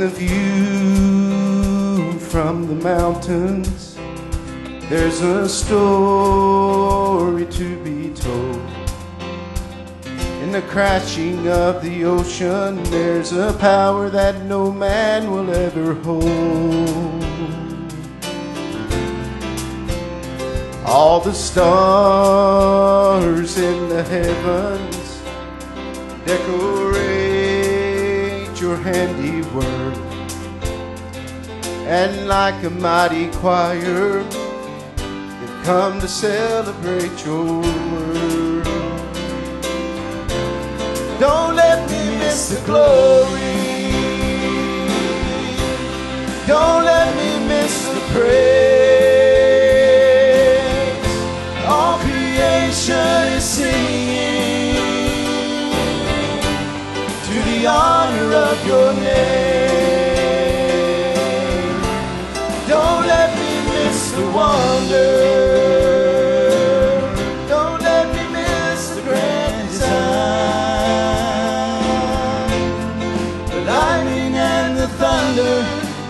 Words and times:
the 0.00 0.08
view 0.08 2.18
from 2.18 2.66
the 2.66 2.74
mountains, 2.74 3.96
there's 4.88 5.20
a 5.20 5.46
story 5.48 7.46
to 7.46 7.76
be 7.84 8.12
told. 8.14 8.60
In 10.42 10.50
the 10.52 10.62
crashing 10.62 11.46
of 11.48 11.82
the 11.82 12.04
ocean, 12.04 12.82
there's 12.84 13.32
a 13.32 13.52
power 13.54 14.08
that 14.10 14.44
no 14.44 14.70
man 14.72 15.30
will 15.30 15.50
ever 15.50 15.94
hold. 15.94 16.24
All 20.86 21.20
the 21.20 21.34
stars 21.34 23.58
in 23.58 23.88
the 23.88 24.02
heavens 24.02 25.20
decorate 26.26 26.79
your 28.60 28.76
handiwork. 28.76 29.96
And 31.86 32.28
like 32.28 32.62
a 32.62 32.70
mighty 32.70 33.30
choir, 33.32 34.22
they've 34.22 35.62
come 35.64 35.98
to 36.00 36.06
celebrate 36.06 37.24
your 37.24 37.62
word. 37.62 38.64
Don't 41.18 41.56
let 41.56 41.90
me 41.90 42.18
miss 42.18 42.48
the 42.50 42.60
glory. 42.66 43.40
Don't 46.46 46.79
to 57.30 57.38
the 57.42 57.64
honor 57.64 58.32
of 58.34 58.66
your 58.66 58.92
name. 58.92 59.10
Don't 62.66 63.06
let 63.06 63.30
me 63.38 63.52
miss 63.70 64.10
the 64.18 64.26
wonder. 64.38 65.12
Don't 67.48 67.80
let 67.82 68.06
me 68.16 68.22
miss 68.32 68.80
the 68.96 69.02
grand 69.02 69.68
design. 69.68 70.00
The 73.52 73.60
lightning 73.70 74.34
and 74.34 74.76
the 74.76 74.88
thunder, 75.00 75.64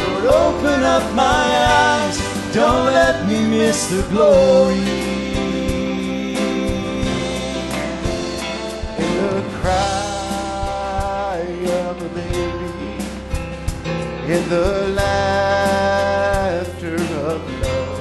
Lord, 0.00 0.24
open 0.24 0.82
up 0.82 1.04
my 1.14 1.44
eyes. 1.76 2.16
Don't 2.54 2.86
let 2.86 3.26
me 3.28 3.38
miss 3.46 3.86
the 3.90 4.02
glory. 4.08 5.11
Baby, 12.08 13.04
in 14.32 14.48
the 14.48 14.88
laughter 14.94 16.94
of 16.94 17.60
love, 17.60 18.00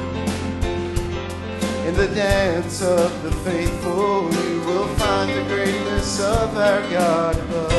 in 1.88 1.94
the 1.95 2.07
dance 2.16 2.81
of 2.81 3.23
the 3.23 3.31
faithful, 3.31 4.31
you 4.33 4.61
will 4.61 4.88
find 4.95 5.29
the 5.29 5.44
greatness 5.53 6.19
of 6.19 6.57
our 6.57 6.81
God 6.89 7.38
above. 7.38 7.72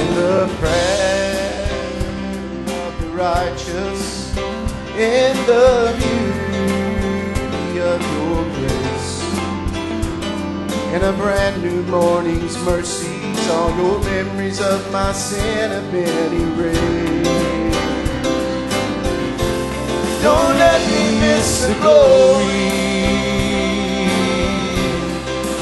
In 0.00 0.14
the 0.14 0.48
prayer 0.58 1.68
of 2.86 3.00
the 3.00 3.08
righteous, 3.08 4.30
in 4.96 5.36
the 5.46 5.94
beauty 5.98 7.80
of 7.80 8.00
grace, 8.00 8.25
in 10.96 11.02
a 11.02 11.12
brand 11.12 11.62
new 11.62 11.82
morning's 11.82 12.56
mercies, 12.64 13.48
all 13.50 13.68
your 13.76 14.00
memories 14.04 14.60
of 14.62 14.90
my 14.90 15.12
sin 15.12 15.70
have 15.70 15.92
been 15.92 16.32
erased. 16.32 17.26
Don't 20.22 20.56
let 20.58 20.80
me 20.90 21.20
miss 21.20 21.66
the 21.66 21.74
glory. 21.84 22.72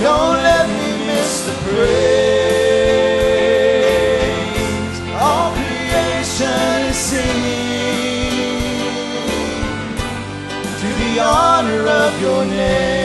Don't 0.07 0.39
let 0.51 0.69
me 0.69 0.91
miss 1.09 1.31
the 1.47 1.55
praise. 1.65 2.15
All 5.21 5.51
creation 5.59 6.81
is 6.91 6.97
singing 6.97 8.39
to 10.81 10.89
the 11.03 11.13
honor 11.21 11.89
of 11.89 12.21
your 12.21 12.45
name. 12.45 13.04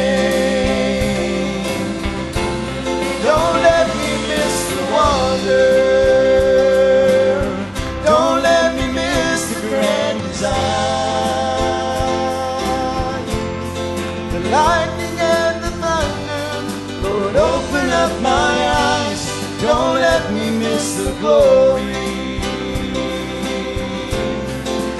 The 10.39 10.45
lightning 14.49 15.19
and 15.19 15.61
the 15.61 15.69
thunder, 15.81 16.63
Lord, 17.03 17.35
open 17.35 17.89
up 17.89 18.21
my 18.21 18.29
eyes. 18.29 19.21
Don't 19.61 19.95
let 19.95 20.31
me 20.31 20.49
miss 20.57 20.95
the 20.95 21.11
glory. 21.19 22.39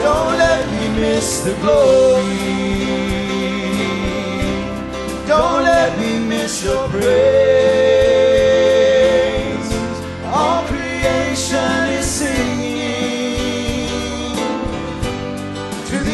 Don't 0.04 0.38
let 0.38 0.70
me 0.74 0.90
miss 1.00 1.42
the 1.46 1.54
glory. 1.62 2.36
Don't 5.26 5.64
let 5.64 5.98
me 5.98 6.20
miss 6.20 6.64
your 6.66 6.86
praise. 6.90 7.49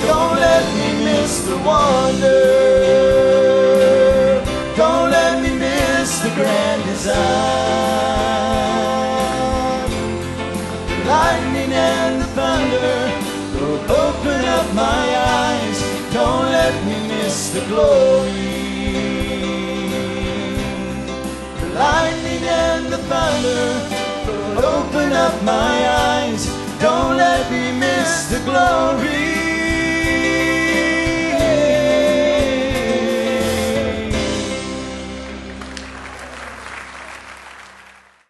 Don't 0.06 0.36
let 0.36 0.64
me 0.78 1.04
miss 1.04 1.44
the 1.44 1.56
wonder. 1.58 2.42
Don't 4.76 5.10
let 5.10 5.42
me 5.42 5.50
miss 5.58 6.20
the 6.20 6.30
grand 6.30 6.82
design. 6.84 7.16
The 10.88 10.96
lightning 11.04 11.72
and 11.72 12.22
the 12.22 12.28
thunder, 12.38 13.12
Lord, 13.54 13.82
open 13.90 14.44
up 14.58 14.66
my 14.74 15.04
eyes. 15.42 15.78
Don't 16.12 16.46
let 16.58 16.74
me 16.86 16.96
miss 17.08 17.50
the 17.50 17.60
glory. 17.66 18.32
The 21.60 21.68
lightning 21.74 22.44
and 22.44 22.86
the 22.86 22.98
thunder, 23.10 23.95
up 25.26 25.42
my 25.42 25.76
eyes. 25.88 26.46
Don't 26.78 27.16
let 27.16 27.50
me 27.50 27.72
miss 27.80 28.28
the 28.30 28.38
glory. 28.44 29.45